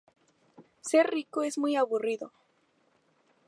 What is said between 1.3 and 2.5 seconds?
es muy aburrido